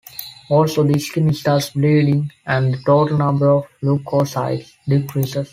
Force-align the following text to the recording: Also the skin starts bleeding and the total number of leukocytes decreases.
Also 0.49 0.81
the 0.83 0.97
skin 0.99 1.31
starts 1.31 1.69
bleeding 1.69 2.31
and 2.47 2.73
the 2.73 2.77
total 2.87 3.19
number 3.19 3.47
of 3.51 3.65
leukocytes 3.83 4.71
decreases. 4.87 5.47